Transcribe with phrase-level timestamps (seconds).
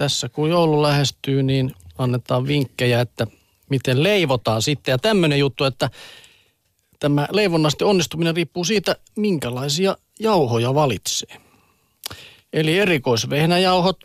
[0.00, 3.26] tässä kun joulu lähestyy, niin annetaan vinkkejä, että
[3.70, 4.92] miten leivotaan sitten.
[4.92, 5.90] Ja tämmöinen juttu, että
[7.00, 11.36] tämä leivonnasti onnistuminen riippuu siitä, minkälaisia jauhoja valitsee.
[12.52, 14.00] Eli erikoisvehnäjauhot,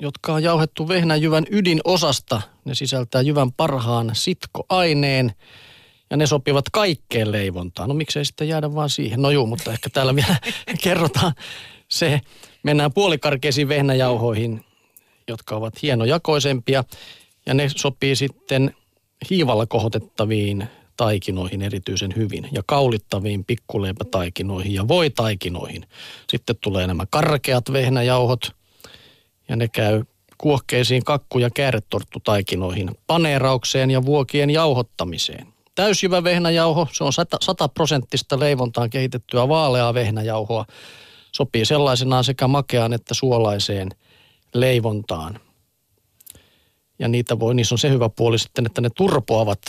[0.00, 5.32] jotka on jauhettu vehnäjyvän ydinosasta, ne sisältää jyvän parhaan sitkoaineen
[6.10, 7.88] ja ne sopivat kaikkeen leivontaan.
[7.88, 9.22] No miksei sitten jäädä vaan siihen?
[9.22, 10.36] No juu, mutta ehkä täällä vielä
[10.84, 11.32] kerrotaan
[11.88, 12.20] se.
[12.62, 14.64] Mennään puolikarkeisiin vehnäjauhoihin,
[15.32, 16.84] jotka ovat hienojakoisempia
[17.46, 18.74] ja ne sopii sitten
[19.30, 25.86] hiivalla kohotettaviin taikinoihin erityisen hyvin ja kaulittaviin pikkuleipätaikinoihin ja voitaikinoihin.
[26.30, 28.50] Sitten tulee nämä karkeat vehnäjauhot
[29.48, 30.02] ja ne käy
[30.38, 35.46] kuohkeisiin kakku- ja kääretorttutaikinoihin, paneeraukseen ja vuokien jauhottamiseen.
[35.74, 40.64] Täysjyvä vehnäjauho, se on 100 prosenttista leivontaan kehitettyä vaaleaa vehnäjauhoa.
[41.32, 43.88] Sopii sellaisenaan sekä makeaan että suolaiseen
[44.54, 45.40] leivontaan.
[46.98, 49.60] Ja niitä voi, niissä on se hyvä puoli sitten, että ne turpoavat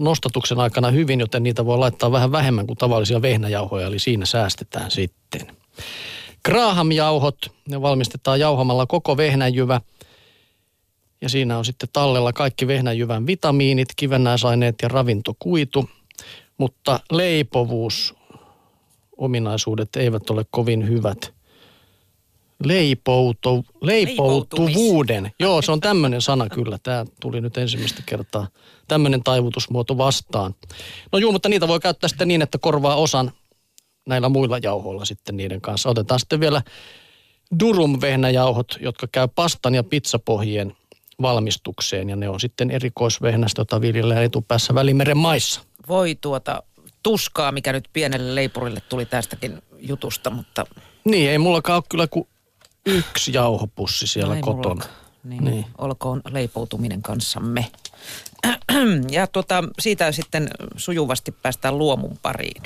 [0.00, 4.90] nostatuksen aikana hyvin, joten niitä voi laittaa vähän vähemmän kuin tavallisia vehnäjauhoja, eli siinä säästetään
[4.90, 5.56] sitten.
[6.44, 7.36] Graham-jauhot,
[7.68, 9.80] ne valmistetaan jauhamalla koko vehnäjyvä.
[11.22, 15.90] Ja siinä on sitten tallella kaikki vehnäjyvän vitamiinit, kivennäisaineet ja ravintokuitu.
[16.58, 18.14] Mutta leipovuus,
[19.16, 21.34] ominaisuudet eivät ole kovin hyvät.
[22.64, 25.32] Leipoutu, leipoutuvuuden.
[25.40, 26.78] Joo, se on tämmöinen sana kyllä.
[26.82, 28.48] Tämä tuli nyt ensimmäistä kertaa
[28.88, 30.54] tämmöinen taivutusmuoto vastaan.
[31.12, 33.32] No juu, mutta niitä voi käyttää sitten niin, että korvaa osan
[34.08, 35.88] näillä muilla jauhoilla sitten niiden kanssa.
[35.88, 36.62] Otetaan sitten vielä
[37.60, 40.76] durum vehnäjauhot, jotka käy pastan ja pizzapohjien
[41.22, 45.60] valmistukseen ja ne on sitten erikoisvehnästä, jota viljellään etupäässä Välimeren maissa.
[45.88, 46.62] Voi tuota
[47.02, 50.66] tuskaa, mikä nyt pienelle leipurille tuli tästäkin jutusta, mutta...
[51.04, 52.28] Niin, ei mullakaan ole kyllä kuin
[52.90, 54.84] yksi jauhopussi siellä no kotona.
[55.24, 55.66] Niin, niin.
[55.78, 57.66] Olkoon leipoutuminen kanssamme.
[59.10, 62.62] Ja tuota, siitä sitten sujuvasti päästään luomun pariin.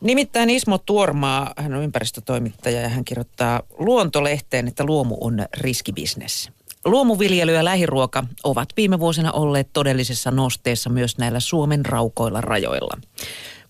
[0.00, 6.50] Nimittäin Ismo Tuormaa, hän on ympäristötoimittaja ja hän kirjoittaa luontolehteen, että luomu on riskibisnes.
[6.84, 12.98] Luomuviljely ja lähiruoka ovat viime vuosina olleet todellisessa nosteessa myös näillä Suomen raukoilla rajoilla.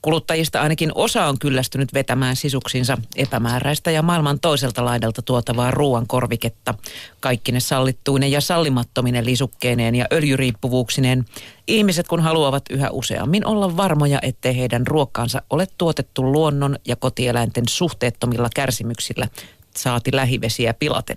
[0.07, 6.75] Kuluttajista ainakin osa on kyllästynyt vetämään sisuksinsa epämääräistä ja maailman toiselta laidalta tuotavaa ruoan korviketta.
[7.21, 11.25] Kaikki ne sallittuinen ja sallimattominen lisukkeineen ja öljyriippuvuuksineen.
[11.67, 17.65] Ihmiset kun haluavat yhä useammin olla varmoja, ettei heidän ruokkaansa ole tuotettu luonnon ja kotieläinten
[17.69, 19.29] suhteettomilla kärsimyksillä,
[19.77, 21.17] saati lähivesiä pilaten.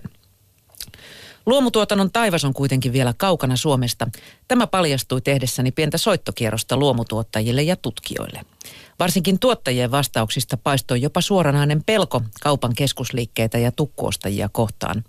[1.46, 4.06] Luomutuotannon taivas on kuitenkin vielä kaukana Suomesta.
[4.48, 8.40] Tämä paljastui tehdessäni pientä soittokierrosta luomutuottajille ja tutkijoille.
[8.98, 15.04] Varsinkin tuottajien vastauksista paistoi jopa suoranainen pelko kaupan keskusliikkeitä ja tukkuostajia kohtaan.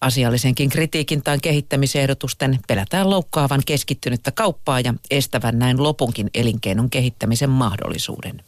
[0.00, 8.42] Asiallisenkin kritiikin tai kehittämisehdotusten pelätään loukkaavan keskittynyttä kauppaa ja estävän näin lopunkin elinkeinon kehittämisen mahdollisuuden.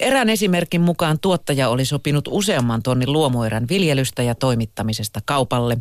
[0.00, 5.78] Erään esimerkin mukaan tuottaja oli sopinut useamman tonnin luomuerän viljelystä ja toimittamisesta kaupalle.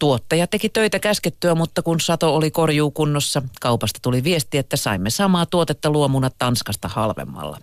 [0.00, 5.46] Tuottaja teki töitä käskettyä, mutta kun sato oli korjuukunnossa, kaupasta tuli viesti, että saimme samaa
[5.46, 7.58] tuotetta luomuna Tanskasta halvemmalla.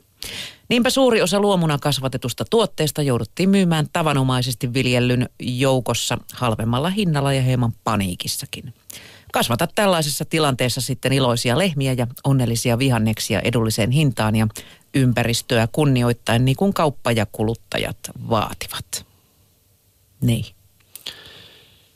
[0.70, 7.74] Niinpä suuri osa luomuna kasvatetusta tuotteesta jouduttiin myymään tavanomaisesti viljellyn joukossa halvemmalla hinnalla ja hieman
[7.84, 8.74] paniikissakin.
[9.34, 14.48] Kasvata tällaisessa tilanteessa sitten iloisia lehmiä ja onnellisia vihanneksia edulliseen hintaan ja
[14.94, 17.98] ympäristöä kunnioittain niin kuin kauppa ja kuluttajat
[18.30, 19.06] vaativat.
[20.22, 20.57] Niin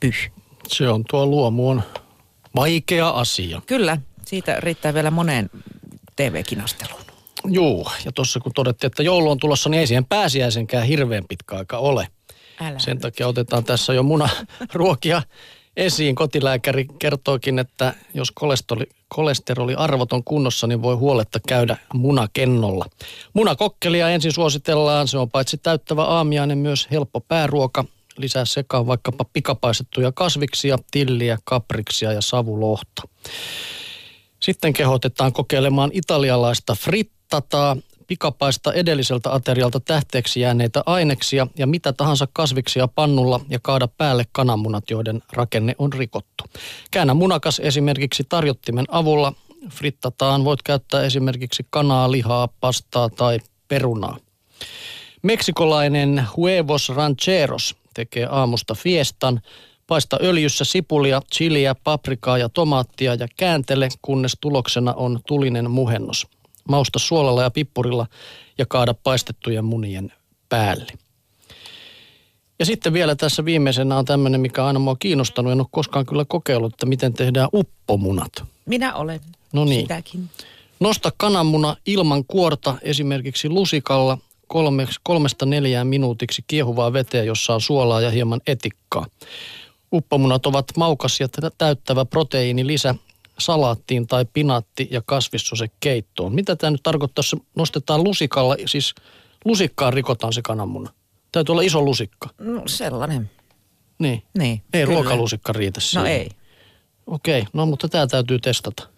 [0.02, 0.30] pyh.
[0.68, 1.82] Se on tuo luomu on
[2.56, 3.62] vaikea asia.
[3.66, 5.50] Kyllä, siitä riittää vielä moneen
[6.16, 7.02] TV-kinasteluun.
[7.44, 11.56] Joo, ja tuossa kun todettiin, että joulu on tulossa, niin ei siihen pääsiäisenkään hirveän pitkä
[11.56, 12.08] aika ole.
[12.60, 15.22] Älä Sen takia otetaan tässä jo munaruokia
[15.76, 16.14] esiin.
[16.14, 22.86] Kotilääkäri kertookin, että jos kolesteroli, kolesteroliarvot on kunnossa, niin voi huoletta käydä munakennolla.
[23.34, 25.08] Munakokkelia ensin suositellaan.
[25.08, 27.84] Se on paitsi täyttävä aamiainen myös helppo pääruoka
[28.16, 33.02] lisää sekaan vaikkapa pikapaistettuja kasviksia, tilliä, kapriksia ja savulohta.
[34.40, 37.76] Sitten kehotetaan kokeilemaan italialaista frittataa,
[38.06, 44.90] pikapaista edelliseltä aterialta tähteeksi jääneitä aineksia ja mitä tahansa kasviksia pannulla ja kaada päälle kananmunat,
[44.90, 46.44] joiden rakenne on rikottu.
[46.90, 49.32] Käännä munakas esimerkiksi tarjottimen avulla.
[49.70, 53.38] Frittataan voit käyttää esimerkiksi kanaa, lihaa, pastaa tai
[53.68, 54.16] perunaa.
[55.22, 59.40] Meksikolainen Huevos Rancheros tekee aamusta fiestan.
[59.86, 66.26] Paista öljyssä sipulia, chiliä, paprikaa ja tomaattia ja kääntele, kunnes tuloksena on tulinen muhennos.
[66.68, 68.06] Mausta suolalla ja pippurilla
[68.58, 70.12] ja kaada paistettujen munien
[70.48, 70.92] päälle.
[72.58, 75.52] Ja sitten vielä tässä viimeisenä on tämmöinen, mikä aina mua kiinnostanut.
[75.52, 78.32] En ole koskaan kyllä kokeillut, että miten tehdään uppomunat.
[78.66, 79.20] Minä olen.
[79.52, 79.80] No niin.
[79.80, 80.30] Sitäkin.
[80.80, 84.18] Nosta kananmuna ilman kuorta esimerkiksi lusikalla
[84.52, 89.06] kolme, kolmesta neljään minuutiksi kiehuvaa veteen, jossa on suolaa ja hieman etikkaa.
[89.92, 91.28] Uppomunat ovat maukas ja
[91.58, 92.94] täyttävä proteiini lisä
[93.38, 96.34] salaattiin tai pinaatti- ja kasvissose-keittoon.
[96.34, 98.94] Mitä tämä nyt tarkoittaa, jos nostetaan lusikalla, siis
[99.44, 100.90] lusikkaan rikotaan se kananmuna?
[101.32, 102.28] Täytyy olla iso lusikka.
[102.38, 103.30] No sellainen.
[103.98, 104.22] Niin.
[104.38, 104.94] Niin, Ei kyllä.
[104.94, 106.04] ruokalusikka riitä siihen.
[106.04, 106.28] No ei.
[107.06, 108.88] Okei, no mutta tämä täytyy testata.